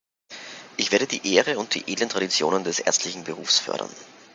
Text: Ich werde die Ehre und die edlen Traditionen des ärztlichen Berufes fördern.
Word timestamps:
Ich 0.77 0.91
werde 0.91 1.05
die 1.05 1.35
Ehre 1.35 1.59
und 1.59 1.75
die 1.75 1.87
edlen 1.93 2.09
Traditionen 2.09 2.63
des 2.63 2.79
ärztlichen 2.79 3.23
Berufes 3.23 3.59
fördern. 3.59 3.91